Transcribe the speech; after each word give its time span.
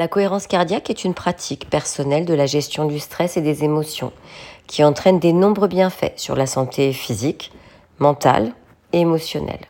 La 0.00 0.08
cohérence 0.08 0.46
cardiaque 0.46 0.88
est 0.88 1.04
une 1.04 1.12
pratique 1.12 1.68
personnelle 1.68 2.24
de 2.24 2.32
la 2.32 2.46
gestion 2.46 2.86
du 2.86 2.98
stress 2.98 3.36
et 3.36 3.42
des 3.42 3.64
émotions 3.64 4.14
qui 4.66 4.82
entraîne 4.82 5.18
des 5.18 5.34
nombreux 5.34 5.68
bienfaits 5.68 6.14
sur 6.16 6.36
la 6.36 6.46
santé 6.46 6.94
physique, 6.94 7.52
mentale 7.98 8.54
et 8.94 9.00
émotionnelle. 9.00 9.60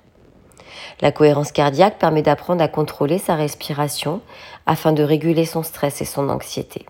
La 1.00 1.10
cohérence 1.10 1.50
cardiaque 1.50 1.98
permet 1.98 2.22
d'apprendre 2.22 2.62
à 2.62 2.68
contrôler 2.68 3.18
sa 3.18 3.34
respiration 3.34 4.20
afin 4.66 4.92
de 4.92 5.02
réguler 5.02 5.46
son 5.46 5.64
stress 5.64 6.00
et 6.00 6.04
son 6.04 6.28
anxiété. 6.28 6.86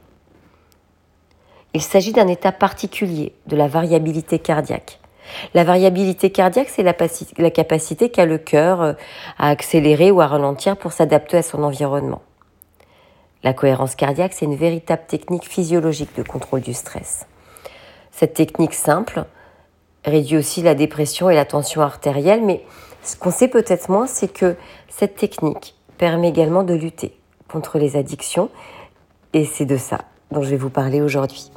Il 1.73 1.81
s'agit 1.81 2.13
d'un 2.13 2.29
état 2.29 2.53
particulier 2.53 3.33
de 3.47 3.57
la 3.57 3.69
variabilité 3.69 4.39
cardiaque. 4.39 5.01
La 5.55 5.65
variabilité 5.65 6.29
cardiaque, 6.29 6.69
c'est 6.69 6.83
la, 6.83 6.95
la, 7.39 7.51
capacité 7.51 8.11
qu'a 8.11 8.27
le 8.27 8.37
cœur 8.37 8.83
euh, 8.83 8.93
à 9.39 9.49
accélérer 9.49 10.11
ou 10.11 10.21
à 10.21 10.27
ralentir 10.27 10.77
pour 10.77 10.93
s'adapter 10.93 11.39
à 11.39 11.43
son 11.43 11.63
environnement. 11.63 12.21
La 13.43 13.55
cohérence 13.55 13.95
cardiaque, 13.95 14.35
c'est 14.35 14.45
une 14.45 14.57
véritable 14.57 15.03
technique 15.09 15.49
physiologique 15.49 16.15
de 16.15 16.23
contrôle 16.23 16.61
du 16.61 16.75
stress. 16.75 17.27
Cette 18.11 18.35
technique 18.35 18.75
simple 18.75 19.25
réduit 20.05 20.37
aussi 20.37 20.61
la 20.61 20.75
dépression 20.75 21.31
et 21.31 21.35
la 21.35 21.47
tension 21.47 21.81
artérielle, 21.81 22.43
mais 22.45 22.63
ce 23.03 23.17
qu'on 23.17 23.31
sait 23.31 23.49
peut-être 23.49 23.89
moins, 23.89 24.07
c'est 24.07 24.31
que 24.31 24.57
cette 24.89 25.17
technique 25.17 25.75
permet 25.97 26.29
également 26.29 26.65
de 26.65 26.75
lutter 26.75 27.19
contre 27.49 27.79
les 27.79 27.97
addictions, 27.97 28.51
et 29.33 29.47
c'est 29.47 29.65
de 29.65 29.77
ça 29.77 30.03
dont 30.31 30.43
je 30.43 30.51
vais 30.51 30.57
vous 30.57 30.71
parler 30.71 31.01
aujourd'hui. 31.01 31.51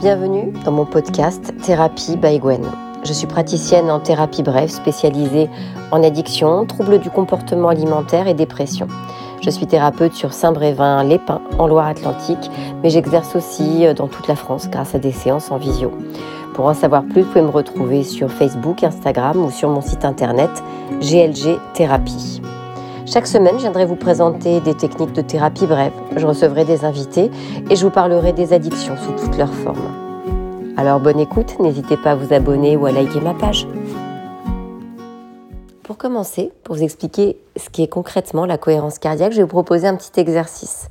Bienvenue 0.00 0.52
dans 0.64 0.72
mon 0.72 0.86
podcast 0.86 1.54
Thérapie 1.62 2.16
by 2.16 2.40
Gwen. 2.40 2.68
Je 3.04 3.12
suis 3.12 3.26
praticienne 3.26 3.90
en 3.90 3.98
thérapie 3.98 4.44
brève 4.44 4.68
spécialisée 4.68 5.50
en 5.90 6.04
addiction, 6.04 6.64
troubles 6.66 7.00
du 7.00 7.10
comportement 7.10 7.68
alimentaire 7.68 8.28
et 8.28 8.34
dépression. 8.34 8.86
Je 9.42 9.50
suis 9.50 9.66
thérapeute 9.66 10.14
sur 10.14 10.32
Saint-Brévin, 10.32 11.02
Les 11.02 11.18
Pins, 11.18 11.40
en 11.58 11.66
Loire-Atlantique, 11.66 12.48
mais 12.80 12.90
j'exerce 12.90 13.34
aussi 13.34 13.84
euh, 13.84 13.92
dans 13.92 14.06
toute 14.06 14.28
la 14.28 14.36
France 14.36 14.70
grâce 14.70 14.94
à 14.94 15.00
des 15.00 15.10
séances 15.10 15.50
en 15.50 15.56
visio. 15.56 15.90
Pour 16.54 16.66
en 16.66 16.74
savoir 16.74 17.02
plus, 17.02 17.22
vous 17.22 17.28
pouvez 17.28 17.42
me 17.42 17.50
retrouver 17.50 18.04
sur 18.04 18.30
Facebook, 18.30 18.84
Instagram 18.84 19.44
ou 19.44 19.50
sur 19.50 19.68
mon 19.68 19.80
site 19.80 20.04
internet 20.04 20.50
GLG 21.00 21.58
Thérapie. 21.74 22.40
Chaque 23.04 23.26
semaine, 23.26 23.54
je 23.56 23.62
viendrai 23.62 23.84
vous 23.84 23.96
présenter 23.96 24.60
des 24.60 24.74
techniques 24.74 25.12
de 25.12 25.22
thérapie 25.22 25.66
brève. 25.66 25.92
Je 26.16 26.24
recevrai 26.24 26.64
des 26.64 26.84
invités 26.84 27.32
et 27.68 27.74
je 27.74 27.84
vous 27.84 27.90
parlerai 27.90 28.32
des 28.32 28.52
addictions 28.52 28.96
sous 28.96 29.12
toutes 29.12 29.36
leurs 29.38 29.52
formes. 29.52 30.11
Alors 30.74 31.00
bonne 31.00 31.20
écoute, 31.20 31.60
n'hésitez 31.60 31.98
pas 31.98 32.12
à 32.12 32.14
vous 32.14 32.32
abonner 32.32 32.78
ou 32.78 32.86
à 32.86 32.92
liker 32.92 33.20
ma 33.20 33.34
page. 33.34 33.66
Pour 35.82 35.98
commencer, 35.98 36.50
pour 36.64 36.76
vous 36.76 36.82
expliquer 36.82 37.36
ce 37.56 37.68
qui 37.68 37.82
est 37.82 37.88
concrètement 37.88 38.46
la 38.46 38.56
cohérence 38.56 38.98
cardiaque, 38.98 39.32
je 39.32 39.38
vais 39.38 39.42
vous 39.42 39.48
proposer 39.48 39.86
un 39.86 39.96
petit 39.96 40.18
exercice. 40.18 40.88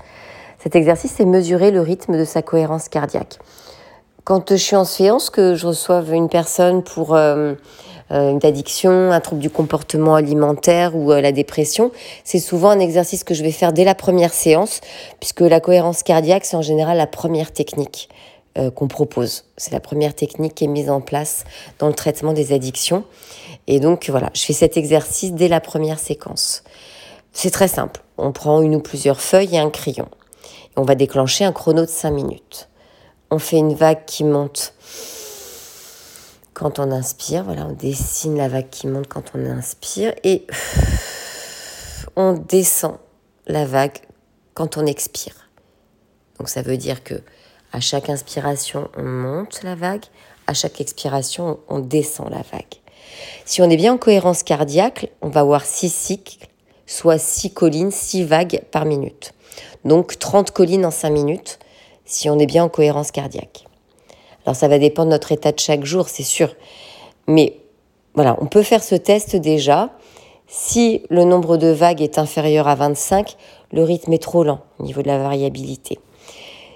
Cet 0.59 0.75
exercice, 0.75 1.13
c'est 1.17 1.25
mesurer 1.25 1.71
le 1.71 1.81
rythme 1.81 2.15
de 2.15 2.25
sa 2.25 2.43
cohérence 2.43 2.89
cardiaque. 2.89 3.39
Quand 4.23 4.51
je 4.51 4.57
suis 4.57 4.75
en 4.75 4.85
séance, 4.85 5.31
que 5.31 5.55
je 5.55 5.65
reçoive 5.65 6.13
une 6.13 6.29
personne 6.29 6.83
pour 6.83 7.15
euh, 7.15 7.55
euh, 8.11 8.29
une 8.29 8.45
addiction, 8.45 9.11
un 9.11 9.19
trouble 9.19 9.41
du 9.41 9.49
comportement 9.49 10.13
alimentaire 10.13 10.95
ou 10.95 11.11
euh, 11.11 11.21
la 11.21 11.31
dépression, 11.31 11.91
c'est 12.23 12.37
souvent 12.37 12.69
un 12.69 12.79
exercice 12.79 13.23
que 13.23 13.33
je 13.33 13.41
vais 13.41 13.51
faire 13.51 13.73
dès 13.73 13.83
la 13.83 13.95
première 13.95 14.31
séance, 14.31 14.79
puisque 15.19 15.41
la 15.41 15.59
cohérence 15.59 16.03
cardiaque, 16.03 16.45
c'est 16.45 16.55
en 16.55 16.61
général 16.61 16.97
la 16.97 17.07
première 17.07 17.51
technique 17.51 18.09
euh, 18.57 18.69
qu'on 18.69 18.87
propose. 18.87 19.45
C'est 19.55 19.71
la 19.71 19.79
première 19.79 20.13
technique 20.13 20.55
qui 20.55 20.65
est 20.65 20.67
mise 20.67 20.89
en 20.89 21.01
place 21.01 21.45
dans 21.79 21.87
le 21.87 21.93
traitement 21.93 22.33
des 22.33 22.53
addictions. 22.53 23.05
Et 23.67 23.79
donc 23.79 24.09
voilà, 24.09 24.29
je 24.33 24.41
fais 24.41 24.53
cet 24.53 24.75
exercice 24.75 25.33
dès 25.33 25.47
la 25.47 25.61
première 25.61 25.99
séquence. 25.99 26.63
C'est 27.31 27.51
très 27.51 27.67
simple. 27.67 28.01
On 28.17 28.31
prend 28.31 28.61
une 28.61 28.75
ou 28.75 28.81
plusieurs 28.81 29.21
feuilles 29.21 29.55
et 29.55 29.59
un 29.59 29.69
crayon. 29.69 30.09
Et 30.43 30.73
on 30.79 30.83
va 30.83 30.95
déclencher 30.95 31.45
un 31.45 31.53
chrono 31.53 31.81
de 31.81 31.89
5 31.89 32.11
minutes. 32.11 32.69
On 33.29 33.39
fait 33.39 33.57
une 33.57 33.73
vague 33.73 34.03
qui 34.05 34.25
monte 34.25 34.73
quand 36.53 36.79
on 36.79 36.91
inspire. 36.91 37.45
Voilà, 37.45 37.67
on 37.67 37.73
dessine 37.73 38.35
la 38.35 38.49
vague 38.49 38.69
qui 38.69 38.87
monte 38.87 39.07
quand 39.07 39.31
on 39.33 39.45
inspire. 39.45 40.13
Et 40.23 40.45
on 42.15 42.33
descend 42.33 42.97
la 43.47 43.65
vague 43.65 43.97
quand 44.53 44.77
on 44.77 44.85
expire. 44.85 45.49
Donc 46.37 46.49
ça 46.49 46.61
veut 46.61 46.77
dire 46.77 47.03
que 47.03 47.15
à 47.71 47.79
chaque 47.79 48.09
inspiration, 48.09 48.89
on 48.97 49.03
monte 49.03 49.63
la 49.63 49.75
vague. 49.75 50.05
À 50.47 50.53
chaque 50.53 50.81
expiration, 50.81 51.59
on 51.69 51.79
descend 51.79 52.29
la 52.29 52.41
vague. 52.51 52.81
Si 53.45 53.61
on 53.61 53.69
est 53.69 53.77
bien 53.77 53.93
en 53.93 53.97
cohérence 53.97 54.43
cardiaque, 54.43 55.11
on 55.21 55.29
va 55.29 55.41
avoir 55.41 55.63
6 55.63 55.89
cycles, 55.89 56.47
soit 56.85 57.17
6 57.17 57.53
collines, 57.53 57.91
6 57.91 58.23
vagues 58.23 58.61
par 58.71 58.85
minute. 58.85 59.33
Donc 59.85 60.19
30 60.19 60.51
collines 60.51 60.85
en 60.85 60.91
5 60.91 61.09
minutes, 61.09 61.59
si 62.05 62.29
on 62.29 62.39
est 62.39 62.45
bien 62.45 62.65
en 62.65 62.69
cohérence 62.69 63.11
cardiaque. 63.11 63.65
Alors 64.45 64.55
ça 64.55 64.67
va 64.67 64.79
dépendre 64.79 65.07
de 65.07 65.13
notre 65.13 65.31
état 65.31 65.51
de 65.51 65.59
chaque 65.59 65.85
jour, 65.85 66.09
c'est 66.09 66.23
sûr. 66.23 66.53
Mais 67.27 67.57
voilà, 68.15 68.35
on 68.41 68.47
peut 68.47 68.63
faire 68.63 68.83
ce 68.83 68.95
test 68.95 69.35
déjà. 69.35 69.91
Si 70.47 71.03
le 71.09 71.23
nombre 71.23 71.55
de 71.55 71.67
vagues 71.67 72.01
est 72.01 72.17
inférieur 72.17 72.67
à 72.67 72.75
25, 72.75 73.37
le 73.71 73.83
rythme 73.83 74.11
est 74.11 74.21
trop 74.21 74.43
lent 74.43 74.61
au 74.79 74.83
niveau 74.83 75.01
de 75.01 75.07
la 75.07 75.17
variabilité. 75.17 75.99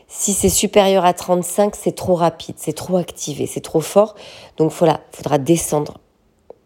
Si 0.08 0.34
c'est 0.34 0.50
supérieur 0.50 1.04
à 1.06 1.14
35, 1.14 1.76
c'est 1.76 1.96
trop 1.96 2.16
rapide, 2.16 2.56
c'est 2.58 2.74
trop 2.74 2.98
activé, 2.98 3.48
c'est 3.48 3.62
trop 3.62 3.82
fort. 3.82 4.16
Donc 4.58 4.72
il 4.72 4.98
faudra 5.12 5.38
descendre 5.38 6.00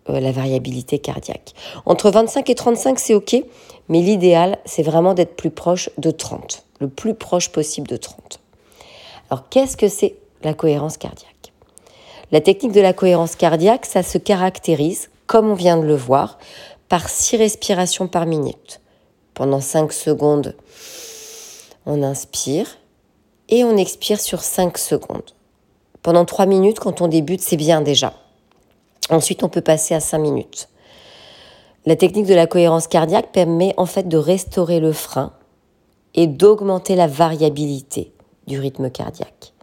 euh, 0.09 0.19
la 0.19 0.31
variabilité 0.31 0.99
cardiaque. 0.99 1.53
Entre 1.85 2.09
25 2.09 2.49
et 2.49 2.55
35, 2.55 2.99
c'est 2.99 3.13
OK, 3.13 3.35
mais 3.87 4.01
l'idéal, 4.01 4.57
c'est 4.65 4.83
vraiment 4.83 5.13
d'être 5.13 5.35
plus 5.35 5.51
proche 5.51 5.89
de 5.97 6.11
30, 6.11 6.65
le 6.79 6.89
plus 6.89 7.13
proche 7.13 7.49
possible 7.49 7.87
de 7.87 7.97
30. 7.97 8.39
Alors 9.29 9.47
qu'est-ce 9.49 9.77
que 9.77 9.87
c'est 9.87 10.15
la 10.43 10.53
cohérence 10.53 10.97
cardiaque? 10.97 11.53
La 12.31 12.41
technique 12.41 12.73
de 12.73 12.81
la 12.81 12.93
cohérence 12.93 13.35
cardiaque, 13.35 13.85
ça 13.85 14.03
se 14.03 14.17
caractérise, 14.17 15.09
comme 15.27 15.49
on 15.49 15.55
vient 15.55 15.77
de 15.77 15.85
le 15.85 15.95
voir, 15.95 16.37
par 16.87 17.09
6 17.09 17.37
respirations 17.37 18.07
par 18.07 18.25
minute. 18.25 18.81
Pendant 19.33 19.61
5 19.61 19.93
secondes, 19.93 20.55
on 21.85 22.03
inspire 22.03 22.77
et 23.49 23.63
on 23.63 23.75
expire 23.75 24.19
sur 24.19 24.41
5 24.41 24.77
secondes. 24.77 25.31
Pendant 26.01 26.23
3 26.23 26.45
minutes, 26.45 26.79
quand 26.79 27.01
on 27.01 27.07
débute, 27.07 27.41
c'est 27.41 27.57
bien 27.57 27.81
déjà. 27.81 28.13
Ensuite, 29.09 29.43
on 29.43 29.49
peut 29.49 29.61
passer 29.61 29.93
à 29.93 29.99
5 29.99 30.19
minutes. 30.19 30.69
La 31.85 31.95
technique 31.95 32.27
de 32.27 32.35
la 32.35 32.47
cohérence 32.47 32.87
cardiaque 32.87 33.31
permet 33.31 33.73
en 33.77 33.85
fait 33.85 34.07
de 34.07 34.17
restaurer 34.17 34.79
le 34.79 34.93
frein 34.93 35.33
et 36.13 36.27
d'augmenter 36.27 36.95
la 36.95 37.07
variabilité 37.07 38.13
du 38.47 38.59
rythme 38.59 38.89
cardiaque. 38.89 39.53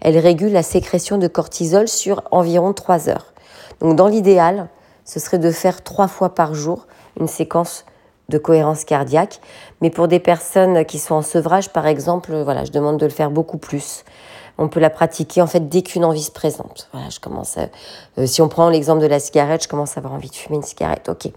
Elle 0.00 0.18
régule 0.18 0.52
la 0.52 0.62
sécrétion 0.62 1.18
de 1.18 1.28
cortisol 1.28 1.86
sur 1.88 2.22
environ 2.32 2.72
3 2.72 3.08
heures. 3.08 3.32
Donc 3.80 3.96
dans 3.96 4.08
l'idéal, 4.08 4.68
ce 5.04 5.20
serait 5.20 5.38
de 5.38 5.50
faire 5.50 5.84
3 5.84 6.08
fois 6.08 6.34
par 6.34 6.54
jour 6.54 6.86
une 7.20 7.28
séquence 7.28 7.84
de 8.28 8.38
cohérence 8.38 8.84
cardiaque. 8.84 9.40
Mais 9.80 9.90
pour 9.90 10.08
des 10.08 10.20
personnes 10.20 10.84
qui 10.84 10.98
sont 10.98 11.16
en 11.16 11.22
sevrage, 11.22 11.70
par 11.70 11.86
exemple, 11.86 12.34
voilà, 12.42 12.64
je 12.64 12.72
demande 12.72 12.98
de 12.98 13.06
le 13.06 13.12
faire 13.12 13.30
beaucoup 13.30 13.58
plus. 13.58 14.04
On 14.58 14.68
peut 14.68 14.80
la 14.80 14.90
pratiquer 14.90 15.40
en 15.42 15.46
fait 15.46 15.68
dès 15.68 15.82
qu'une 15.82 16.04
envie 16.04 16.22
se 16.22 16.30
présente. 16.30 16.88
Voilà, 16.92 17.08
je 17.10 17.20
commence 17.20 17.58
euh, 18.18 18.26
si 18.26 18.42
on 18.42 18.48
prend 18.48 18.68
l'exemple 18.68 19.00
de 19.00 19.06
la 19.06 19.18
cigarette, 19.18 19.62
je 19.64 19.68
commence 19.68 19.96
à 19.96 20.00
avoir 20.00 20.12
envie 20.12 20.28
de 20.28 20.34
fumer 20.34 20.56
une 20.56 20.62
cigarette. 20.62 21.08
Ok. 21.08 21.32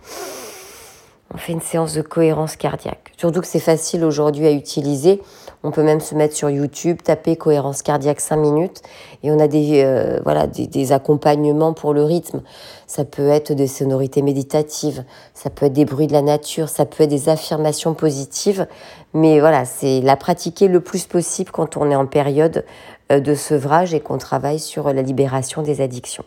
On 1.34 1.38
fait 1.38 1.54
une 1.54 1.62
séance 1.62 1.94
de 1.96 2.02
cohérence 2.02 2.56
cardiaque. 2.56 3.12
Surtout 3.18 3.42
que 3.42 3.48
c'est 3.48 3.60
facile 3.60 4.04
aujourd'hui 4.04 4.46
à 4.46 4.52
utiliser. 4.52 5.22
On 5.64 5.72
peut 5.72 5.82
même 5.82 6.00
se 6.00 6.14
mettre 6.14 6.36
sur 6.36 6.52
YouTube, 6.52 7.02
taper 7.04 7.36
cohérence 7.36 7.82
cardiaque 7.82 8.20
5 8.20 8.36
minutes 8.36 8.84
et 9.24 9.32
on 9.32 9.40
a 9.40 9.48
des, 9.48 9.84
euh, 9.84 10.20
voilà, 10.24 10.46
des, 10.46 10.92
accompagnements 10.92 11.74
pour 11.74 11.94
le 11.96 12.04
rythme. 12.04 12.44
Ça 12.86 13.06
peut 13.06 13.30
être 13.30 13.54
des 13.54 13.68
sonorités 13.68 14.22
méditatives, 14.22 15.04
ça 15.34 15.50
peut 15.50 15.66
être 15.66 15.74
des 15.74 15.86
bruits 15.86 16.08
de 16.08 16.14
la 16.14 16.22
nature, 16.22 16.70
ça 16.70 16.86
peut 16.86 17.04
être 17.04 17.10
des 17.10 17.28
affirmations 17.28 17.96
positives. 17.96 18.68
Mais 19.14 19.40
voilà, 19.40 19.66
c'est 19.66 20.02
la 20.02 20.18
pratiquer 20.18 20.68
le 20.68 20.80
plus 20.80 21.06
possible 21.06 21.50
quand 21.50 21.76
on 21.78 21.90
est 21.90 21.96
en 21.96 22.06
période 22.06 22.66
euh, 23.12 23.20
de 23.20 23.34
sevrage 23.34 23.96
et 23.96 24.00
qu'on 24.00 24.20
travaille 24.20 24.60
sur 24.60 24.94
la 24.94 25.02
libération 25.02 25.64
des 25.64 25.82
addictions. 25.82 26.26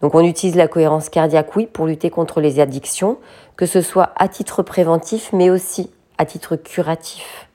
Donc 0.00 0.14
on 0.14 0.24
utilise 0.24 0.56
la 0.56 0.68
cohérence 0.68 1.08
cardiaque, 1.08 1.54
oui, 1.56 1.66
pour 1.66 1.86
lutter 1.86 2.10
contre 2.10 2.40
les 2.40 2.60
addictions, 2.60 3.18
que 3.56 3.66
ce 3.66 3.82
soit 3.82 4.12
à 4.16 4.28
titre 4.28 4.62
préventif, 4.62 5.30
mais 5.32 5.50
aussi 5.50 5.90
à 6.18 6.24
titre 6.24 6.56
curatif. 6.56 7.48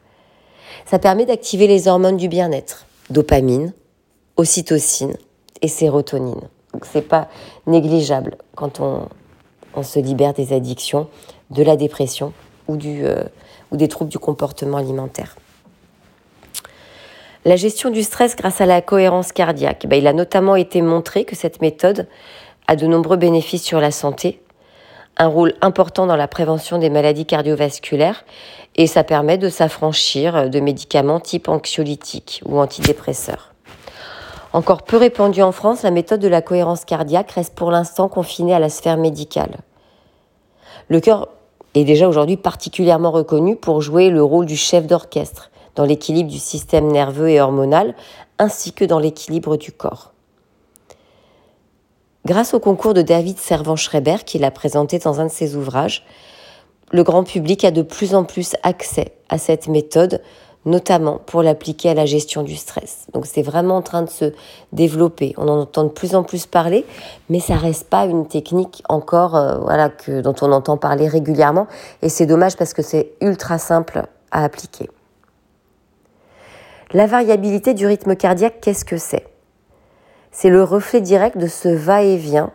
Ça 0.86 1.00
permet 1.00 1.26
d'activer 1.26 1.68
les 1.68 1.88
hormones 1.88 2.18
du 2.18 2.28
bien-être, 2.28 2.86
dopamine, 3.10 3.74
ocytocine 4.38 5.18
et 5.62 5.68
sérotonine. 5.68 6.42
Donc 6.74 6.86
c'est 6.86 7.02
pas 7.02 7.30
négligeable 7.66 8.38
quand 8.56 8.80
on, 8.80 9.08
se 9.84 10.00
libère 10.00 10.34
des 10.34 10.54
addictions, 10.54 11.08
de 11.50 11.64
la 11.64 11.76
dépression 11.76 12.34
ou, 12.68 12.78
euh, 12.86 13.24
ou 13.72 13.78
des 13.78 13.88
troubles 13.88 14.10
du 14.10 14.20
comportement 14.20 14.78
alimentaire. 14.78 15.36
La 17.48 17.58
gestion 17.58 17.92
du 17.92 18.02
stress 18.02 18.36
grâce 18.36 18.60
à 18.60 18.66
la 18.66 18.82
cohérence 18.82 19.32
cardiaque. 19.32 19.86
Ben, 19.88 19.98
il 19.98 20.08
a 20.08 20.14
notamment 20.14 20.56
été 20.56 20.82
montré 20.82 21.26
que 21.26 21.36
cette 21.36 21.62
méthode 21.62 22.08
a 22.66 22.76
de 22.76 22.88
nombreux 22.88 23.18
bénéfices 23.18 23.62
sur 23.62 23.80
la 23.80 23.92
santé, 23.92 24.42
un 25.18 25.28
rôle 25.28 25.54
important 25.62 26.08
dans 26.08 26.16
la 26.16 26.28
prévention 26.28 26.80
des 26.80 26.90
maladies 26.90 27.28
cardiovasculaires 27.28 28.26
et 28.76 28.88
ça 28.88 29.04
permet 29.04 29.38
de 29.38 29.50
s'affranchir 29.50 30.50
de 30.50 30.60
médicaments 30.60 31.20
type 31.20 31.48
anxiolytiques 31.48 32.42
ou 32.46 32.60
antidépresseurs. 32.60 33.54
Encore 34.52 34.82
peu 34.82 34.98
répandue 34.98 35.44
en 35.44 35.52
France, 35.52 35.84
la 35.84 35.92
méthode 35.92 36.22
de 36.22 36.28
la 36.28 36.42
cohérence 36.42 36.84
cardiaque 36.84 37.30
reste 37.30 37.54
pour 37.54 37.70
l'instant 37.70 38.10
confinée 38.10 38.56
à 38.56 38.60
la 38.60 38.70
sphère 38.70 38.98
médicale. 38.98 39.58
Le 40.90 41.00
cœur 41.00 41.28
est 41.76 41.84
déjà 41.84 42.10
aujourd'hui 42.10 42.38
particulièrement 42.38 43.12
reconnu 43.12 43.56
pour 43.56 43.82
jouer 43.82 44.10
le 44.10 44.24
rôle 44.24 44.48
du 44.48 44.58
chef 44.58 44.88
d'orchestre 44.88 45.52
dans 45.76 45.86
l'équilibre 45.86 46.30
du 46.30 46.40
système 46.40 46.92
nerveux 46.92 47.30
et 47.30 47.42
hormonal, 47.42 47.96
ainsi 48.40 48.74
que 48.74 48.86
dans 48.86 49.00
l'équilibre 49.00 49.58
du 49.58 49.72
corps. 49.72 50.14
Grâce 52.26 52.54
au 52.54 52.60
concours 52.60 52.94
de 52.94 53.02
David 53.02 53.38
Servan-Schreiber, 53.38 54.18
qu'il 54.26 54.44
a 54.44 54.52
présenté 54.52 54.98
dans 55.00 55.20
un 55.20 55.26
de 55.26 55.32
ses 55.32 55.56
ouvrages, 55.56 56.04
le 56.92 57.04
grand 57.04 57.24
public 57.24 57.64
a 57.64 57.72
de 57.72 57.82
plus 57.82 58.16
en 58.16 58.24
plus 58.24 58.56
accès 58.64 59.14
à 59.30 59.38
cette 59.38 59.68
méthode 59.68 60.22
notamment 60.66 61.20
pour 61.26 61.44
l'appliquer 61.44 61.90
à 61.90 61.94
la 61.94 62.06
gestion 62.06 62.42
du 62.42 62.56
stress. 62.56 63.06
Donc 63.14 63.26
c'est 63.28 63.44
vraiment 63.44 63.78
en 63.78 63.82
train 63.82 64.02
de 64.02 64.10
se 64.10 64.34
développer. 64.74 65.34
On 65.38 65.48
en 65.48 65.60
entend 65.62 65.84
de 65.84 65.90
plus 65.90 66.16
en 66.16 66.24
plus 66.24 66.48
parler, 66.48 66.86
mais 67.30 67.40
ça 67.40 67.56
reste 67.56 67.88
pas 67.90 68.06
une 68.06 68.28
technique 68.28 68.82
encore 68.90 69.36
euh, 69.36 69.60
voilà 69.60 69.90
que 69.90 70.22
dont 70.22 70.36
on 70.42 70.52
entend 70.52 70.78
parler 70.78 71.08
régulièrement 71.08 71.68
et 72.02 72.10
c'est 72.10 72.26
dommage 72.26 72.58
parce 72.58 72.74
que 72.74 72.82
c'est 72.82 73.12
ultra 73.22 73.58
simple 73.58 74.04
à 74.32 74.44
appliquer. 74.44 74.90
La 76.96 77.08
variabilité 77.08 77.74
du 77.74 77.86
rythme 77.86 78.16
cardiaque, 78.16 78.62
qu'est-ce 78.62 78.86
que 78.86 78.96
c'est? 78.96 79.28
C'est 80.32 80.48
le 80.48 80.64
reflet 80.64 81.02
direct 81.02 81.38
de 81.38 81.48
ce 81.48 81.68
va-et-vient 81.68 82.54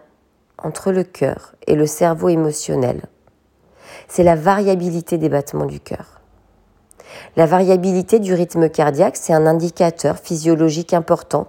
entre 0.57 0.93
le 0.93 1.05
cœur 1.05 1.57
et 1.67 1.75
le 1.75 1.85
cerveau 1.85 2.31
émotionnel. 2.31 3.03
C'est 4.09 4.23
la 4.23 4.37
variabilité 4.37 5.19
des 5.19 5.29
battements 5.29 5.67
du 5.67 5.79
cœur. 5.79 6.23
La 7.37 7.45
variabilité 7.45 8.19
du 8.19 8.33
rythme 8.33 8.71
cardiaque, 8.71 9.19
c'est 9.19 9.35
un 9.35 9.47
indicateur 9.47 10.17
physiologique 10.17 10.95
important 10.95 11.47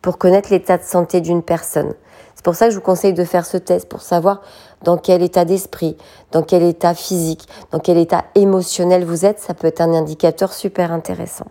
pour 0.00 0.18
connaître 0.18 0.50
l'état 0.50 0.78
de 0.78 0.82
santé 0.82 1.20
d'une 1.20 1.44
personne. 1.44 1.94
C'est 2.34 2.44
pour 2.44 2.56
ça 2.56 2.64
que 2.64 2.72
je 2.72 2.76
vous 2.78 2.82
conseille 2.82 3.14
de 3.14 3.22
faire 3.22 3.46
ce 3.46 3.56
test 3.56 3.88
pour 3.88 4.02
savoir 4.02 4.42
dans 4.82 4.96
quel 4.96 5.22
état 5.22 5.44
d'esprit, 5.44 5.96
dans 6.32 6.42
quel 6.42 6.64
état 6.64 6.94
physique, 6.94 7.46
dans 7.70 7.78
quel 7.78 7.98
état 7.98 8.24
émotionnel 8.34 9.04
vous 9.04 9.24
êtes. 9.24 9.38
Ça 9.38 9.54
peut 9.54 9.68
être 9.68 9.80
un 9.80 9.92
indicateur 9.92 10.52
super 10.52 10.90
intéressant. 10.90 11.46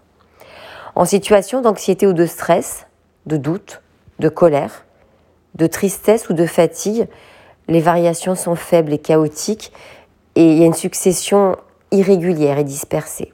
En 0.96 1.06
situation 1.06 1.62
d'anxiété 1.62 2.06
ou 2.08 2.14
de 2.14 2.26
stress, 2.26 2.86
de 3.26 3.38
doute, 3.38 3.82
de 4.20 4.30
colère, 4.30 4.86
de 5.56 5.68
tristesse 5.68 6.30
ou 6.30 6.34
de 6.34 6.46
fatigue, 6.46 7.08
les 7.68 7.80
variations 7.80 8.36
sont 8.36 8.56
faibles 8.56 8.94
et 8.94 8.98
chaotiques 8.98 9.72
et 10.36 10.52
il 10.52 10.58
y 10.58 10.64
a 10.64 10.66
une 10.66 10.74
succession 10.74 11.56
irrégulière 11.92 12.58
et 12.58 12.64
dispersée. 12.64 13.32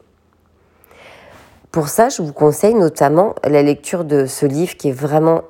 Pour 1.71 1.89
ça, 1.89 2.09
je 2.09 2.21
vous 2.21 2.33
conseille 2.33 2.73
notamment 2.73 3.35
la 3.43 3.61
lecture 3.61 4.03
de 4.03 4.25
ce 4.25 4.45
livre 4.45 4.77
qui 4.77 4.89
est 4.89 4.93
vraiment 4.93 5.41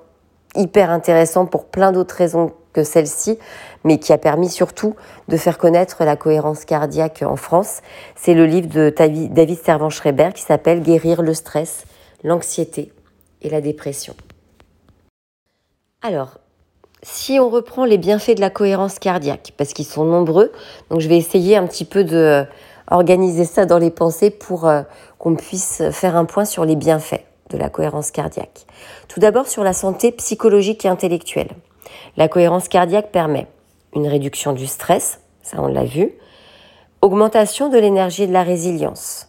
hyper 0.56 0.90
intéressant 0.92 1.46
pour 1.46 1.66
plein 1.66 1.92
d'autres 1.92 2.16
raisons 2.16 2.54
que 2.74 2.84
celle-ci, 2.84 3.40
mais 3.84 3.98
qui 3.98 4.14
a 4.14 4.18
permis 4.18 4.50
surtout 4.50 4.96
de 5.28 5.38
faire 5.38 5.58
connaître 5.58 6.04
la 6.04 6.16
cohérence 6.16 6.66
cardiaque 6.66 7.24
en 7.26 7.36
France. 7.36 7.82
C'est 8.16 8.34
le 8.34 8.46
livre 8.46 8.68
de 8.68 8.94
David 8.96 9.64
Servan-Schreiber 9.64 10.30
qui 10.34 10.44
s'appelle 10.44 10.82
Guérir 10.82 11.22
le 11.22 11.34
stress, 11.34 11.86
l'anxiété 12.28 12.92
et 13.42 13.50
la 13.50 13.62
dépression. 13.62 14.16
Alors, 16.02 16.38
si 17.04 17.40
on 17.40 17.50
reprend 17.50 17.86
les 17.86 17.98
bienfaits 17.98 18.36
de 18.36 18.42
la 18.42 18.50
cohérence 18.50 19.00
cardiaque, 19.00 19.54
parce 19.58 19.74
qu'ils 19.74 19.86
sont 19.86 20.06
nombreux, 20.06 20.52
donc 20.90 21.00
je 21.00 21.08
vais 21.08 21.18
essayer 21.18 21.56
un 21.56 21.66
petit 21.66 21.86
peu 21.86 22.04
de 22.04 22.46
organiser 22.90 23.46
ça 23.46 23.66
dans 23.66 23.80
les 23.80 23.92
pensées 23.92 24.30
pour 24.30 24.68
euh, 24.68 24.82
qu'on 25.18 25.36
puisse 25.36 25.84
faire 25.92 26.16
un 26.16 26.26
point 26.26 26.46
sur 26.46 26.66
les 26.66 26.76
bienfaits 26.76 27.24
de 27.50 27.58
la 27.58 27.70
cohérence 27.70 28.12
cardiaque. 28.12 28.66
Tout 29.08 29.20
d'abord 29.20 29.48
sur 29.48 29.64
la 29.64 29.74
santé 29.74 30.12
psychologique 30.12 30.86
et 30.86 30.90
intellectuelle. 30.90 31.52
La 32.16 32.28
cohérence 32.28 32.68
cardiaque 32.68 33.12
permet 33.12 33.48
une 33.96 34.08
réduction 34.08 34.54
du 34.54 34.68
stress, 34.68 35.20
ça 35.44 35.58
on 35.62 35.68
l'a 35.68 35.86
vu, 35.86 36.14
augmentation 37.02 37.70
de 37.70 37.78
l'énergie 37.78 38.24
et 38.24 38.28
de 38.28 38.34
la 38.34 38.44
résilience. 38.44 39.28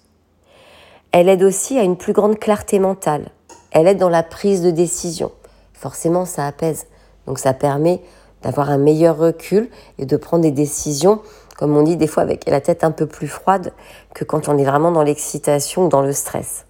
Elle 1.12 1.28
aide 1.28 1.42
aussi 1.42 1.78
à 1.78 1.82
une 1.82 1.96
plus 1.96 2.12
grande 2.12 2.38
clarté 2.38 2.78
mentale. 2.78 3.30
Elle 3.70 3.86
aide 3.86 3.98
dans 3.98 4.08
la 4.08 4.22
prise 4.22 4.62
de 4.62 4.70
décision. 4.70 5.32
Forcément, 5.72 6.24
ça 6.24 6.46
apaise. 6.46 6.86
Donc 7.26 7.38
ça 7.38 7.54
permet 7.54 8.00
d'avoir 8.42 8.70
un 8.70 8.78
meilleur 8.78 9.18
recul 9.18 9.68
et 9.98 10.06
de 10.06 10.16
prendre 10.16 10.42
des 10.42 10.50
décisions 10.50 11.20
comme 11.58 11.76
on 11.76 11.82
dit 11.82 11.96
des 11.96 12.06
fois 12.06 12.22
avec 12.22 12.48
la 12.48 12.60
tête 12.60 12.84
un 12.84 12.92
peu 12.92 13.06
plus 13.06 13.26
froide 13.26 13.72
que 14.14 14.24
quand 14.24 14.48
on 14.48 14.56
est 14.56 14.64
vraiment 14.64 14.92
dans 14.92 15.02
l'excitation 15.02 15.86
ou 15.86 15.88
dans 15.88 16.02
le 16.02 16.12
stress. 16.12 16.66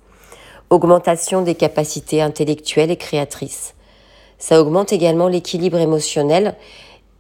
Augmentation 0.70 1.43
des 1.43 1.55
capacités 1.55 2.23
intellectuelles 2.23 2.90
et 2.90 2.96
créatrices. 2.96 3.75
Ça 4.38 4.62
augmente 4.62 4.93
également 4.93 5.29
l'équilibre 5.29 5.76
émotionnel 5.76 6.56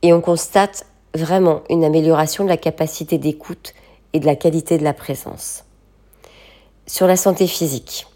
et 0.00 0.14
on 0.14 0.22
constate 0.22 0.86
vraiment 1.14 1.60
une 1.68 1.84
amélioration 1.84 2.44
de 2.44 2.48
la 2.48 2.56
capacité 2.56 3.18
d'écoute 3.18 3.74
et 4.14 4.20
de 4.20 4.26
la 4.26 4.36
qualité 4.36 4.78
de 4.78 4.84
la 4.84 4.94
présence. 4.94 5.64
Sur 6.88 7.06
la 7.06 7.18
santé 7.18 7.46
physique, 7.46 8.06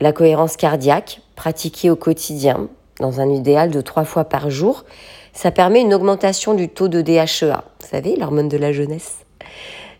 la 0.00 0.12
cohérence 0.12 0.56
cardiaque, 0.56 1.20
pratiquée 1.36 1.90
au 1.90 1.96
quotidien, 1.96 2.68
dans 2.98 3.20
un 3.20 3.30
idéal 3.30 3.70
de 3.70 3.80
trois 3.80 4.04
fois 4.04 4.24
par 4.24 4.50
jour, 4.50 4.84
ça 5.32 5.52
permet 5.52 5.80
une 5.80 5.94
augmentation 5.94 6.54
du 6.54 6.68
taux 6.68 6.88
de 6.88 7.02
DHEA, 7.02 7.62
vous 7.80 7.86
savez, 7.88 8.16
l'hormone 8.16 8.48
de 8.48 8.56
la 8.56 8.72
jeunesse. 8.72 9.18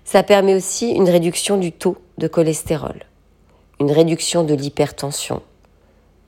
Ça 0.05 0.25
permet 0.25 0.56
aussi 0.56 0.91
une 0.91 1.09
réduction 1.09 1.56
du 1.56 1.70
taux 1.70 1.97
de 2.19 2.26
cholestérol, 2.26 3.06
une 3.79 3.93
réduction 3.93 4.43
de 4.43 4.55
l'hypertension, 4.55 5.41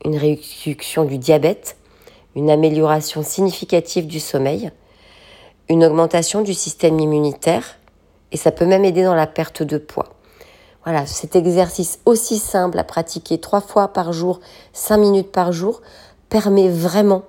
une 0.04 0.16
réduction 0.16 1.04
du 1.04 1.18
diabète, 1.18 1.76
une 2.36 2.48
amélioration 2.48 3.24
significative 3.24 4.06
du 4.06 4.20
sommeil, 4.20 4.70
une 5.68 5.84
augmentation 5.84 6.42
du 6.42 6.54
système 6.54 7.00
immunitaire 7.00 7.80
et 8.30 8.36
ça 8.36 8.52
peut 8.52 8.66
même 8.66 8.84
aider 8.84 9.02
dans 9.02 9.16
la 9.16 9.26
perte 9.26 9.64
de 9.64 9.78
poids. 9.78 10.13
Voilà, 10.84 11.06
cet 11.06 11.34
exercice 11.34 11.98
aussi 12.04 12.38
simple 12.38 12.78
à 12.78 12.84
pratiquer 12.84 13.38
trois 13.38 13.62
fois 13.62 13.88
par 13.88 14.12
jour, 14.12 14.40
cinq 14.74 14.98
minutes 14.98 15.32
par 15.32 15.50
jour, 15.50 15.80
permet 16.28 16.68
vraiment 16.68 17.22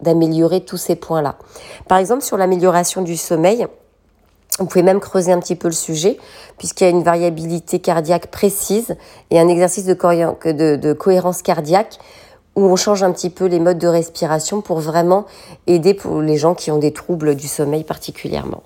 d'améliorer 0.00 0.64
tous 0.64 0.76
ces 0.76 0.96
points-là. 0.96 1.36
Par 1.86 1.98
exemple, 1.98 2.22
sur 2.22 2.36
l'amélioration 2.36 3.02
du 3.02 3.16
sommeil, 3.16 3.66
vous 4.58 4.66
pouvez 4.66 4.82
même 4.82 4.98
creuser 4.98 5.30
un 5.30 5.38
petit 5.38 5.54
peu 5.54 5.68
le 5.68 5.74
sujet, 5.74 6.18
puisqu'il 6.56 6.84
y 6.84 6.86
a 6.88 6.90
une 6.90 7.04
variabilité 7.04 7.78
cardiaque 7.78 8.28
précise 8.28 8.96
et 9.30 9.38
un 9.38 9.46
exercice 9.48 9.84
de, 9.84 10.92
cohérence 10.92 11.42
cardiaque 11.42 11.98
où 12.56 12.62
on 12.62 12.74
change 12.74 13.04
un 13.04 13.12
petit 13.12 13.30
peu 13.30 13.44
les 13.44 13.60
modes 13.60 13.78
de 13.78 13.86
respiration 13.86 14.60
pour 14.60 14.80
vraiment 14.80 15.26
aider 15.68 15.94
pour 15.94 16.20
les 16.20 16.36
gens 16.36 16.56
qui 16.56 16.72
ont 16.72 16.78
des 16.78 16.92
troubles 16.92 17.36
du 17.36 17.46
sommeil 17.46 17.84
particulièrement. 17.84 18.64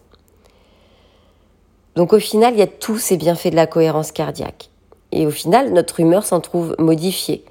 Donc 1.97 2.13
au 2.13 2.19
final, 2.19 2.55
il 2.55 2.59
y 2.59 2.63
a 2.63 2.67
tous 2.67 2.99
ces 2.99 3.17
bienfaits 3.17 3.49
de 3.51 3.57
la 3.57 3.67
cohérence 3.67 4.13
cardiaque. 4.13 4.71
Et 5.13 5.27
au 5.27 5.31
final, 5.31 5.73
notre 5.73 6.01
humeur 6.01 6.25
s'en 6.25 6.41
trouve 6.41 6.75
modifiée. 6.79 7.45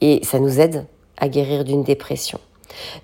Et 0.00 0.20
ça 0.24 0.38
nous 0.38 0.60
aide 0.60 0.86
à 1.18 1.28
guérir 1.28 1.64
d'une 1.64 1.82
dépression. 1.82 2.40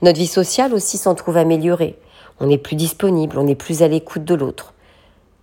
Notre 0.01 0.19
vie 0.19 0.27
sociale 0.27 0.75
aussi 0.75 0.99
s'en 0.99 1.15
trouve 1.15 1.37
améliorée. 1.37 1.99
On 2.41 2.51
est 2.51 2.59
plus 2.59 2.77
disponible, 2.77 3.39
on 3.39 3.47
est 3.47 3.55
plus 3.55 3.83
à 3.83 3.89
l'écoute 3.89 4.25
de 4.25 4.35
l'autre. 4.35 4.73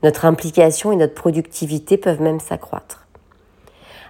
Notre 0.03 0.25
implication 0.25 0.91
et 0.91 0.95
notre 0.95 1.13
productivité 1.13 1.97
peuvent 1.97 2.21
même 2.21 2.39
s'accroître. 2.39 3.07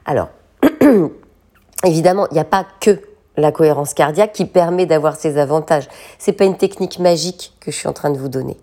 Alors, 0.06 0.30
évidemment, 1.84 2.28
il 2.32 2.36
n'y 2.36 2.40
a 2.40 2.46
pas 2.46 2.66
que 2.80 3.02
la 3.38 3.52
cohérence 3.52 3.94
cardiaque 3.94 4.34
qui 4.34 4.46
permet 4.46 4.86
d'avoir 4.86 5.16
ces 5.16 5.38
avantages. 5.38 5.88
Ce 6.18 6.30
n'est 6.30 6.38
pas 6.38 6.46
une 6.46 6.58
technique 6.58 7.00
magique 7.00 7.54
que 7.60 7.72
je 7.72 7.78
suis 7.78 7.88
en 7.88 7.94
train 7.94 8.10
de 8.10 8.18
vous 8.18 8.30
donner. 8.30 8.58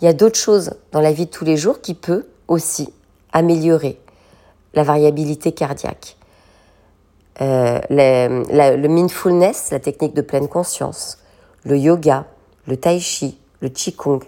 Il 0.00 0.06
y 0.06 0.08
a 0.08 0.12
d'autres 0.12 0.38
choses 0.38 0.72
dans 0.92 1.00
la 1.00 1.12
vie 1.12 1.26
de 1.26 1.30
tous 1.30 1.44
les 1.44 1.56
jours 1.56 1.80
qui 1.80 1.94
peuvent 1.94 2.24
aussi 2.48 2.92
améliorer 3.32 4.00
la 4.74 4.82
variabilité 4.82 5.52
cardiaque. 5.52 6.16
Euh, 7.40 7.80
le 7.90 8.88
mindfulness, 8.88 9.70
la 9.70 9.80
technique 9.80 10.14
de 10.14 10.22
pleine 10.22 10.48
conscience, 10.48 11.18
le 11.64 11.76
yoga, 11.76 12.26
le 12.66 12.76
tai 12.76 13.00
chi, 13.00 13.38
le 13.60 13.68
qigong. 13.68 14.20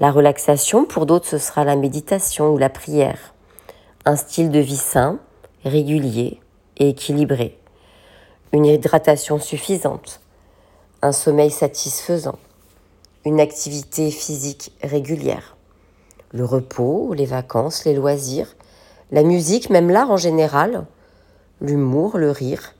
La 0.00 0.10
relaxation, 0.12 0.84
pour 0.84 1.06
d'autres, 1.06 1.26
ce 1.26 1.38
sera 1.38 1.64
la 1.64 1.74
méditation 1.74 2.50
ou 2.50 2.58
la 2.58 2.68
prière. 2.68 3.34
Un 4.04 4.16
style 4.16 4.50
de 4.50 4.60
vie 4.60 4.76
sain, 4.76 5.18
régulier 5.64 6.40
et 6.76 6.90
équilibré. 6.90 7.58
Une 8.52 8.64
hydratation 8.64 9.40
suffisante. 9.40 10.20
Un 11.02 11.12
sommeil 11.12 11.50
satisfaisant. 11.50 12.38
Une 13.24 13.40
activité 13.40 14.10
physique 14.10 14.72
régulière. 14.82 15.56
Le 16.32 16.44
repos, 16.44 17.14
les 17.14 17.26
vacances, 17.26 17.84
les 17.84 17.94
loisirs, 17.94 18.56
la 19.10 19.22
musique, 19.22 19.70
même 19.70 19.90
l'art 19.90 20.10
en 20.10 20.16
général, 20.16 20.86
l'humour, 21.60 22.18
le 22.18 22.30
rire, 22.30 22.74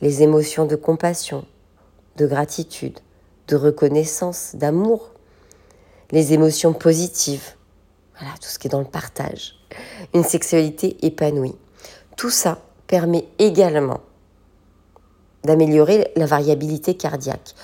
les 0.00 0.22
émotions 0.22 0.66
de 0.66 0.76
compassion, 0.76 1.44
de 2.16 2.26
gratitude, 2.26 2.98
de 3.48 3.56
reconnaissance, 3.56 4.52
d'amour, 4.54 5.10
les 6.10 6.32
émotions 6.32 6.72
positives, 6.72 7.54
voilà, 8.18 8.34
tout 8.36 8.48
ce 8.48 8.58
qui 8.58 8.68
est 8.68 8.70
dans 8.70 8.78
le 8.78 8.84
partage, 8.84 9.54
une 10.14 10.24
sexualité 10.24 11.04
épanouie. 11.04 11.56
Tout 12.16 12.30
ça 12.30 12.58
permet 12.86 13.26
également 13.38 14.00
d'améliorer 15.42 16.12
la 16.16 16.26
variabilité 16.26 16.96
cardiaque. 16.96 17.54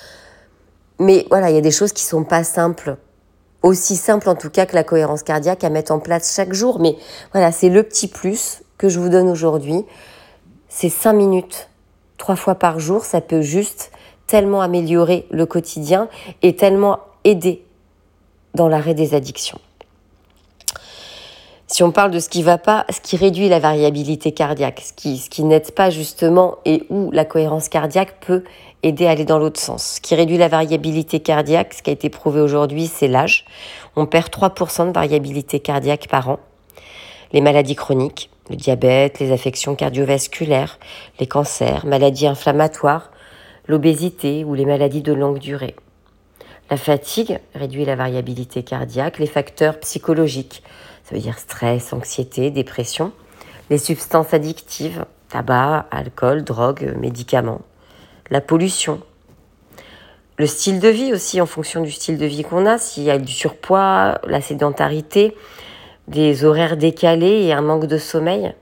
Mais 1.01 1.27
voilà, 1.31 1.49
il 1.49 1.55
y 1.55 1.59
a 1.59 1.63
des 1.63 1.71
choses 1.71 1.93
qui 1.93 2.05
sont 2.05 2.25
pas 2.25 2.45
simples, 2.45 2.99
aussi 3.63 3.97
simples 3.97 4.29
en 4.29 4.35
tout 4.35 4.51
cas 4.51 4.67
que 4.67 4.75
la 4.75 4.85
cohérence 4.85 5.23
cardiaque 5.23 5.65
à 5.65 5.71
mettre 5.71 5.93
en 5.93 5.99
place 5.99 6.35
chaque 6.37 6.53
jour. 6.53 6.79
Mais 6.79 6.95
voilà, 7.33 7.51
c'est 7.53 7.71
le 7.71 7.83
petit 7.83 8.07
plus 8.07 8.63
que 8.77 8.91
je 8.91 9.01
vous 9.01 9.09
donne 9.09 9.31
aujourd'hui. 9.31 9.87
C'est 10.69 10.91
5 10.91 11.15
minutes, 11.15 11.71
trois 12.19 12.37
fois 12.37 12.55
par 12.55 12.79
jour, 12.79 13.05
ça 13.07 13.23
peut 13.23 13.41
juste 13.41 13.93
tellement 14.27 14.61
améliorer 14.61 15.27
le 15.31 15.47
quotidien 15.47 16.09
et 16.43 16.55
tellement 16.55 17.01
aider 17.25 17.65
dans 18.55 18.69
l'arrêt 18.69 18.95
des 18.95 19.15
addictions. 19.15 19.59
Si 21.67 21.83
on 21.83 21.93
parle 21.93 22.11
de 22.11 22.19
ce 22.19 22.29
qui 22.29 22.43
va 22.43 22.59
pas, 22.59 22.85
ce 22.91 23.01
qui 23.01 23.17
réduit 23.17 23.49
la 23.49 23.59
variabilité 23.59 24.33
cardiaque, 24.33 24.83
ce 24.85 24.93
qui, 24.93 25.19
ce 25.19 25.31
qui 25.31 25.45
n'aide 25.45 25.71
pas 25.71 25.89
justement 25.89 26.57
et 26.65 26.85
où 26.91 27.11
la 27.11 27.25
cohérence 27.25 27.69
cardiaque 27.69 28.17
peut 28.21 28.45
aider 28.83 29.07
à 29.07 29.11
aller 29.11 29.25
dans 29.25 29.39
l'autre 29.39 29.61
sens. 29.61 29.95
Ce 29.97 30.01
qui 30.01 30.15
réduit 30.15 30.39
la 30.39 30.49
variabilité 30.49 31.21
cardiaque, 31.21 31.75
ce 31.75 31.83
qui 31.83 31.91
a 31.91 31.93
été 31.93 32.09
prouvé 32.09 32.41
aujourd'hui, 32.41 32.87
c'est 32.87 33.09
l'âge. 33.09 33.45
On 33.97 34.07
perd 34.07 34.29
3% 34.29 34.89
de 34.89 34.93
variabilité 34.93 35.61
cardiaque 35.61 36.09
par 36.09 36.29
an. 36.29 36.39
Les 37.33 37.41
maladies 37.41 37.77
chroniques, 37.77 38.31
le 38.49 38.57
diabète, 38.57 39.21
les 39.21 39.33
affections 39.33 39.75
cardiovasculaires, 39.75 40.79
les 41.19 41.27
cancers, 41.27 41.87
maladies 41.87 42.27
inflammatoires, 42.27 43.11
l'obésité 43.67 44.45
ou 44.45 44.55
les 44.55 44.65
maladies 44.65 45.03
de 45.03 45.13
longue 45.13 45.39
durée. 45.39 45.77
La 46.71 46.77
fatigue 46.77 47.39
réduit 47.55 47.85
la 47.85 47.97
variabilité 47.97 48.63
cardiaque, 48.63 49.19
les 49.19 49.27
facteurs 49.27 49.79
psychologiques, 49.81 50.63
ça 51.05 51.17
veut 51.17 51.21
dire 51.21 51.39
stress, 51.39 51.93
anxiété, 51.93 52.51
dépression. 52.51 53.13
Les 53.69 53.79
substances 53.79 54.33
addictives, 54.33 55.05
tabac, 55.29 55.87
alcool, 55.91 56.45
drogue, 56.45 56.95
médicaments. 56.99 57.63
La 58.31 58.41
pollution. 58.41 59.01
Le 60.39 60.47
style 60.47 60.79
de 60.79 60.89
vie 60.89 61.13
aussi, 61.13 61.41
en 61.41 61.47
fonction 61.47 61.83
du 61.83 61.91
style 61.91 62.17
de 62.17 62.27
vie 62.27 62.45
qu'on 62.45 62.65
a, 62.65 62.79
s'il 62.79 63.03
y 63.03 63.11
a 63.11 63.19
du 63.19 63.33
surpoids, 63.33 64.21
la 64.25 64.41
sédentarité, 64.41 65.37
des 66.07 66.45
horaires 66.45 66.77
décalés 66.77 67.43
et 67.43 67.53
un 67.53 67.61
manque 67.61 67.87
de 67.87 67.99
sommeil. 67.99 68.55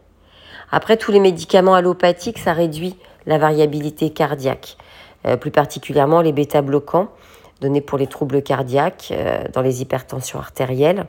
Après, 0.70 0.96
tous 0.96 1.12
les 1.12 1.20
médicaments 1.20 1.74
allopathiques, 1.74 2.38
ça 2.38 2.54
réduit 2.54 2.96
la 3.26 3.36
variabilité 3.36 4.08
cardiaque, 4.08 4.78
euh, 5.26 5.36
plus 5.36 5.50
particulièrement 5.50 6.22
les 6.22 6.32
bêta-bloquants 6.32 7.08
donnés 7.60 7.82
pour 7.82 7.98
les 7.98 8.06
troubles 8.06 8.42
cardiaques, 8.42 9.08
euh, 9.12 9.44
dans 9.52 9.60
les 9.60 9.82
hypertensions 9.82 10.38
artérielles, 10.38 11.06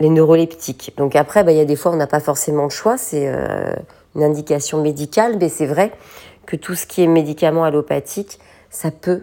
les 0.00 0.08
neuroleptiques. 0.08 0.94
Donc 0.96 1.14
après, 1.14 1.44
bah, 1.44 1.52
il 1.52 1.58
y 1.58 1.60
a 1.60 1.64
des 1.64 1.76
fois, 1.76 1.92
on 1.92 1.96
n'a 1.96 2.08
pas 2.08 2.20
forcément 2.20 2.64
le 2.64 2.70
choix, 2.70 2.98
c'est 2.98 3.28
euh, 3.28 3.72
une 4.16 4.24
indication 4.24 4.82
médicale, 4.82 5.36
mais 5.40 5.48
c'est 5.48 5.66
vrai 5.66 5.92
que 6.52 6.56
tout 6.56 6.74
ce 6.74 6.86
qui 6.86 7.02
est 7.02 7.06
médicament 7.06 7.64
allopathique, 7.64 8.38
ça 8.68 8.90
peut 8.90 9.22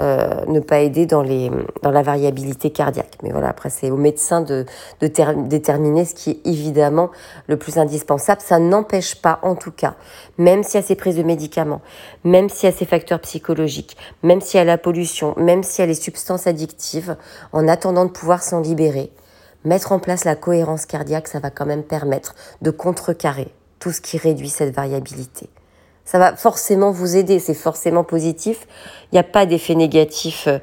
euh, 0.00 0.44
ne 0.48 0.58
pas 0.58 0.80
aider 0.80 1.06
dans, 1.06 1.22
les, 1.22 1.48
dans 1.82 1.92
la 1.92 2.02
variabilité 2.02 2.70
cardiaque. 2.70 3.18
Mais 3.22 3.30
voilà, 3.30 3.50
après, 3.50 3.70
c'est 3.70 3.88
au 3.92 3.96
médecin 3.96 4.40
de, 4.40 4.66
de 5.00 5.06
déterminer 5.46 6.04
ce 6.04 6.14
qui 6.14 6.30
est 6.30 6.40
évidemment 6.44 7.10
le 7.46 7.56
plus 7.56 7.78
indispensable. 7.78 8.40
Ça 8.40 8.58
n'empêche 8.58 9.14
pas, 9.14 9.38
en 9.42 9.54
tout 9.54 9.70
cas, 9.70 9.94
même 10.38 10.64
s'il 10.64 10.80
y 10.80 10.82
a 10.82 10.86
ces 10.86 10.96
prises 10.96 11.14
de 11.14 11.22
médicaments, 11.22 11.82
même 12.24 12.48
s'il 12.48 12.68
y 12.68 12.72
a 12.72 12.76
ces 12.76 12.84
facteurs 12.84 13.20
psychologiques, 13.20 13.96
même 14.24 14.40
s'il 14.40 14.58
y 14.58 14.60
a 14.60 14.64
la 14.64 14.76
pollution, 14.76 15.34
même 15.36 15.62
s'il 15.62 15.82
y 15.82 15.84
a 15.84 15.86
les 15.86 15.94
substances 15.94 16.48
addictives, 16.48 17.16
en 17.52 17.68
attendant 17.68 18.06
de 18.06 18.10
pouvoir 18.10 18.42
s'en 18.42 18.60
libérer, 18.60 19.12
mettre 19.64 19.92
en 19.92 20.00
place 20.00 20.24
la 20.24 20.34
cohérence 20.34 20.84
cardiaque, 20.84 21.28
ça 21.28 21.38
va 21.38 21.50
quand 21.50 21.64
même 21.64 21.84
permettre 21.84 22.34
de 22.60 22.72
contrecarrer 22.72 23.54
tout 23.78 23.92
ce 23.92 24.00
qui 24.00 24.18
réduit 24.18 24.48
cette 24.48 24.74
variabilité. 24.74 25.48
Ça 26.06 26.20
va 26.20 26.36
forcément 26.36 26.92
vous 26.92 27.16
aider, 27.16 27.40
c'est 27.40 27.52
forcément 27.52 28.04
positif. 28.04 28.68
Il 29.10 29.16
n'y 29.16 29.18
a 29.18 29.24
pas 29.24 29.44
d'effet 29.44 29.74
négatif 29.74 30.46
euh, 30.46 30.58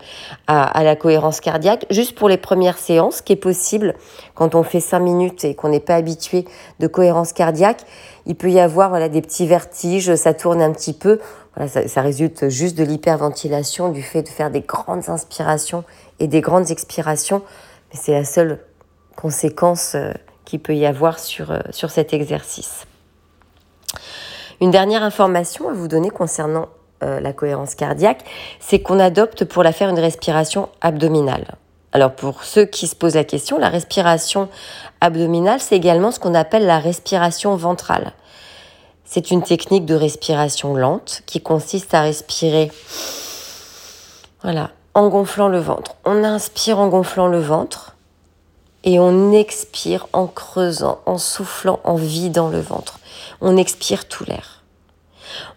à, 0.48 0.84
la 0.86 0.96
cohérence 0.96 1.42
cardiaque. 1.42 1.86
Juste 1.90 2.16
pour 2.16 2.30
les 2.30 2.38
premières 2.38 2.78
séances, 2.78 3.22
qui 3.22 3.34
est 3.34 3.38
possible 3.38 3.94
quand 4.36 4.56
on 4.56 4.64
fait 4.64 4.80
5 4.80 5.00
minutes 5.00 5.44
et 5.44 5.54
qu'on 5.54 5.68
n'est 5.68 5.82
pas 5.82 5.96
habitué 5.96 6.46
de 6.80 6.88
cohérence 6.88 7.34
cardiaque, 7.34 7.82
il 8.26 8.36
peut 8.36 8.52
y 8.52 8.60
avoir 8.62 9.10
des 9.10 9.22
petits 9.22 9.46
vertiges, 9.46 10.16
ça 10.16 10.34
tourne 10.34 10.62
un 10.62 10.72
petit 10.72 10.94
peu. 10.94 11.20
Ça, 11.68 12.02
résulte 12.02 12.50
juste 12.50 12.78
de 12.78 12.84
l'hyperventilation, 12.84 13.90
du 13.90 14.02
fait 14.02 14.24
de 14.24 14.30
faire 14.30 14.50
des 14.50 14.62
grandes 14.62 15.10
inspirations 15.10 15.84
et 16.20 16.28
des 16.28 16.42
grandes 16.42 16.72
expirations. 16.72 17.44
Mais 17.92 18.00
c'est 18.02 18.14
la 18.14 18.26
seule 18.26 18.60
conséquences 19.16 19.94
euh, 19.94 20.14
qu'il 20.46 20.62
peut 20.62 20.76
y 20.76 20.86
avoir 20.86 21.20
sur, 21.20 21.52
euh, 21.52 21.60
sur 21.70 21.92
cet 21.92 22.14
exercice. 22.14 22.88
Une 24.62 24.72
dernière 24.72 25.04
information 25.04 25.70
à 25.70 25.74
vous 25.74 25.88
donner 25.88 26.10
concernant 26.10 26.68
euh, 27.04 27.20
la 27.20 27.34
cohérence 27.34 27.76
cardiaque, 27.76 28.24
c'est 28.60 28.80
qu'on 28.80 29.00
adopte 29.00 29.46
pour 29.46 29.64
la 29.64 29.72
faire 29.72 29.90
une 29.90 30.00
respiration 30.00 30.70
abdominale. 30.82 31.56
Alors 31.92 32.14
pour 32.14 32.44
ceux 32.44 32.66
qui 32.66 32.88
se 32.88 32.96
posent 32.96 33.16
la 33.16 33.24
question, 33.24 33.60
la 33.60 33.70
respiration 33.70 34.50
abdominale, 35.02 35.60
c'est 35.60 35.76
également 35.76 36.12
ce 36.12 36.20
qu'on 36.20 36.34
appelle 36.34 36.66
la 36.66 36.80
respiration 36.80 37.56
ventrale. 37.56 38.14
C'est 39.06 39.30
une 39.30 39.44
technique 39.44 39.86
de 39.86 39.94
respiration 39.94 40.76
lente 40.76 41.22
qui 41.28 41.40
consiste 41.40 41.94
à 41.94 42.02
respirer 42.02 42.72
en 44.96 45.10
gonflant 45.10 45.50
le 45.50 45.60
ventre. 45.60 45.96
On 46.06 46.24
inspire 46.24 46.80
en 46.80 46.88
gonflant 46.88 47.28
le 47.28 47.40
ventre 47.40 47.96
et 48.84 49.00
on 49.00 49.32
expire 49.32 50.08
en 50.14 50.28
creusant, 50.28 51.00
en 51.06 51.18
soufflant, 51.18 51.80
en 51.84 51.96
vidant 51.96 52.50
le 52.50 52.60
ventre. 52.60 53.00
On 53.46 53.58
expire 53.58 54.08
tout 54.08 54.24
l'air. 54.24 54.64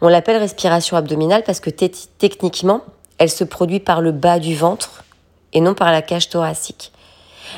On 0.01 0.09
l'appelle 0.09 0.39
respiration 0.39 0.97
abdominale 0.97 1.45
parce 1.45 1.61
que 1.61 1.71
techniquement, 1.71 2.81
elle 3.19 3.31
se 3.31 3.45
produit 3.45 3.79
par 3.79 4.01
le 4.01 4.11
bas 4.11 4.41
du 4.41 4.57
ventre 4.57 5.05
et 5.53 5.61
non 5.61 5.75
par 5.75 5.93
la 5.93 6.03
cage 6.03 6.29
thoracique. 6.29 6.91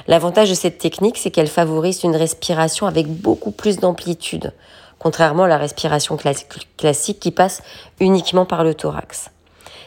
L'avantage 0.07 0.51
de 0.51 0.55
cette 0.55 0.77
technique, 0.77 1.17
c'est 1.17 1.31
qu'elle 1.31 1.49
favorise 1.49 2.05
une 2.05 2.15
respiration 2.15 2.87
avec 2.87 3.07
beaucoup 3.09 3.53
plus 3.53 3.79
d'amplitude, 3.79 4.53
contrairement 4.99 5.45
à 5.45 5.49
la 5.49 5.57
respiration 5.57 6.19
classique 6.19 7.21
qui 7.21 7.31
passe 7.31 7.63
uniquement 7.99 8.45
par 8.45 8.65
le 8.65 8.75
thorax. 8.75 9.31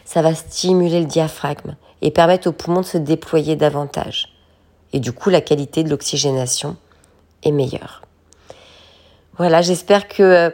Ça 0.05 0.23
va 0.23 0.33
stimuler 0.33 1.01
le 1.01 1.05
diaphragme 1.05 1.75
et 2.01 2.09
permettre 2.09 2.49
aux 2.49 2.51
poumons 2.51 2.81
de 2.81 2.85
se 2.87 2.97
déployer 2.97 3.55
davantage 3.55 4.33
et 4.91 4.99
du 4.99 5.11
coup 5.11 5.29
la 5.29 5.41
qualité 5.41 5.83
de 5.83 5.89
l'oxygénation 5.89 6.77
est 7.43 7.51
meilleure. 7.51 8.01
Voilà, 9.37 9.61
j'espère 9.61 10.07
que 10.07 10.23
euh, 10.23 10.49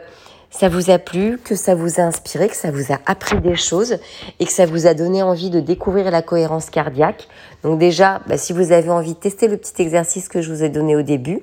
ça 0.50 0.68
vous 0.68 0.90
a 0.90 0.98
plu, 0.98 1.38
que 1.38 1.54
ça 1.54 1.74
vous 1.74 2.00
a 2.00 2.04
inspiré, 2.04 2.48
que 2.48 2.56
ça 2.56 2.70
vous 2.70 2.92
a 2.92 2.98
appris 3.06 3.40
des 3.40 3.56
choses 3.56 3.98
et 4.40 4.46
que 4.46 4.52
ça 4.52 4.66
vous 4.66 4.86
a 4.86 4.94
donné 4.94 5.22
envie 5.22 5.50
de 5.50 5.60
découvrir 5.60 6.10
la 6.10 6.22
cohérence 6.22 6.70
cardiaque. 6.70 7.28
Donc 7.62 7.78
déjà, 7.78 8.20
bah, 8.26 8.38
si 8.38 8.52
vous 8.52 8.72
avez 8.72 8.90
envie 8.90 9.14
de 9.14 9.18
tester 9.18 9.48
le 9.48 9.56
petit 9.56 9.82
exercice 9.82 10.28
que 10.28 10.40
je 10.40 10.52
vous 10.52 10.62
ai 10.62 10.68
donné 10.68 10.96
au 10.96 11.02
début, 11.02 11.42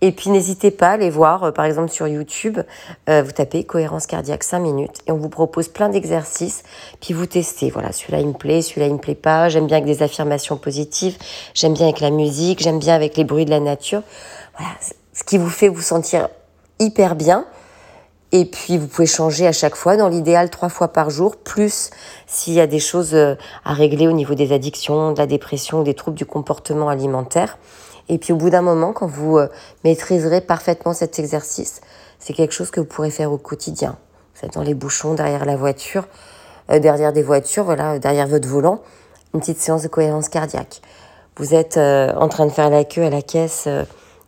et 0.00 0.12
puis 0.12 0.30
n'hésitez 0.30 0.70
pas 0.70 0.90
à 0.90 0.92
aller 0.92 1.10
voir, 1.10 1.42
euh, 1.42 1.50
par 1.50 1.64
exemple 1.64 1.90
sur 1.90 2.06
YouTube, 2.06 2.60
euh, 3.08 3.22
vous 3.22 3.32
tapez 3.32 3.64
cohérence 3.64 4.06
cardiaque 4.06 4.44
5 4.44 4.60
minutes 4.60 4.98
et 5.08 5.12
on 5.12 5.16
vous 5.16 5.28
propose 5.28 5.66
plein 5.68 5.88
d'exercices, 5.88 6.62
puis 7.00 7.14
vous 7.14 7.26
testez. 7.26 7.70
Voilà, 7.70 7.90
celui-là 7.90 8.20
il 8.20 8.28
me 8.28 8.32
plaît, 8.34 8.62
celui-là 8.62 8.86
il 8.86 8.92
me 8.92 8.98
plaît 8.98 9.16
pas. 9.16 9.48
J'aime 9.48 9.66
bien 9.66 9.78
avec 9.78 9.86
des 9.86 10.02
affirmations 10.04 10.56
positives, 10.56 11.16
j'aime 11.54 11.74
bien 11.74 11.86
avec 11.86 11.98
la 11.98 12.10
musique, 12.10 12.60
j'aime 12.60 12.78
bien 12.78 12.94
avec 12.94 13.16
les 13.16 13.24
bruits 13.24 13.44
de 13.44 13.50
la 13.50 13.60
nature. 13.60 14.02
Voilà, 14.56 14.72
ce 15.12 15.24
qui 15.24 15.38
vous 15.38 15.50
fait 15.50 15.68
vous 15.68 15.82
sentir 15.82 16.28
hyper 16.78 17.14
bien. 17.14 17.46
Et 18.30 18.44
puis 18.44 18.76
vous 18.76 18.86
pouvez 18.86 19.06
changer 19.06 19.46
à 19.46 19.52
chaque 19.52 19.74
fois, 19.74 19.96
dans 19.96 20.08
l'idéal 20.08 20.50
trois 20.50 20.68
fois 20.68 20.88
par 20.88 21.08
jour, 21.08 21.36
plus 21.36 21.90
s'il 22.26 22.52
y 22.52 22.60
a 22.60 22.66
des 22.66 22.78
choses 22.78 23.14
euh, 23.14 23.36
à 23.64 23.72
régler 23.72 24.06
au 24.06 24.12
niveau 24.12 24.34
des 24.34 24.52
addictions, 24.52 25.12
de 25.12 25.18
la 25.18 25.26
dépression, 25.26 25.82
des 25.82 25.94
troubles 25.94 26.18
du 26.18 26.26
comportement 26.26 26.90
alimentaire. 26.90 27.56
Et 28.10 28.18
puis 28.18 28.34
au 28.34 28.36
bout 28.36 28.50
d'un 28.50 28.60
moment, 28.60 28.92
quand 28.92 29.06
vous 29.06 29.38
euh, 29.38 29.48
maîtriserez 29.82 30.42
parfaitement 30.42 30.92
cet 30.92 31.18
exercice, 31.18 31.80
c'est 32.18 32.34
quelque 32.34 32.52
chose 32.52 32.70
que 32.70 32.80
vous 32.80 32.86
pourrez 32.86 33.10
faire 33.10 33.32
au 33.32 33.38
quotidien. 33.38 33.96
Vous 34.34 34.46
êtes 34.46 34.54
dans 34.54 34.62
les 34.62 34.74
bouchons, 34.74 35.14
derrière 35.14 35.46
la 35.46 35.56
voiture, 35.56 36.06
euh, 36.70 36.80
derrière 36.80 37.14
des 37.14 37.22
voitures, 37.22 37.64
voilà, 37.64 37.98
derrière 37.98 38.26
votre 38.26 38.46
volant, 38.46 38.82
une 39.32 39.40
petite 39.40 39.58
séance 39.58 39.82
de 39.82 39.88
cohérence 39.88 40.28
cardiaque. 40.28 40.82
Vous 41.38 41.54
êtes 41.54 41.76
en 41.78 42.28
train 42.28 42.46
de 42.46 42.50
faire 42.50 42.68
la 42.68 42.82
queue 42.82 43.04
à 43.04 43.10
la 43.10 43.22
caisse 43.22 43.68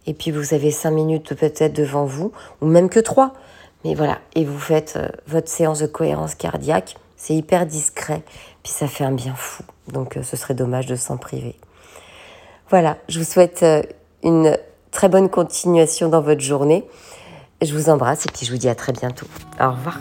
et 0.07 0.15
puis 0.15 0.31
vous 0.31 0.55
avez 0.55 0.71
cinq 0.71 0.91
minutes 0.91 1.35
peut-être 1.35 1.75
devant 1.75 2.05
vous, 2.05 2.33
ou 2.61 2.67
même 2.67 2.89
que 2.89 3.01
trois. 3.01 3.35
Mais 3.85 3.95
voilà, 3.95 4.19
et 4.35 4.45
vous 4.45 4.59
faites 4.59 4.99
votre 5.27 5.49
séance 5.49 5.81
de 5.81 5.87
cohérence 5.87 6.35
cardiaque. 6.35 6.97
C'est 7.17 7.35
hyper 7.35 7.67
discret, 7.67 8.23
puis 8.63 8.73
ça 8.73 8.87
fait 8.89 9.05
un 9.05 9.13
bien 9.13 9.35
fou. 9.35 9.63
Donc 9.93 10.19
ce 10.23 10.37
serait 10.37 10.55
dommage 10.55 10.87
de 10.87 10.97
s'en 10.97 11.17
priver. 11.17 11.57
Voilà, 12.71 12.99
je 13.09 13.19
vous 13.19 13.25
souhaite 13.25 13.65
euh, 13.65 13.83
une 14.23 14.57
très 14.93 15.09
bonne 15.09 15.29
continuation 15.29 16.09
dans 16.09 16.21
votre 16.21 16.41
journée. 16.41 16.85
Je 17.61 17.75
vous 17.75 17.91
embrasse 17.91 18.27
et 18.27 18.29
puis 18.33 18.47
je 18.47 18.53
vous 18.53 18.59
dis 18.59 18.69
à 18.69 18.77
très 18.77 18.93
bientôt. 18.93 19.27
Au 19.61 19.73
revoir. 19.73 19.99